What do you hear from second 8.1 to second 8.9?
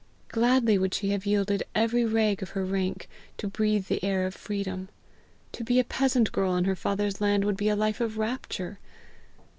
rapture!